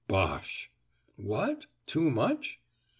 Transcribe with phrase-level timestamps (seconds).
[0.07, 0.71] "Bosh!"
[1.15, 2.59] "What, too much?"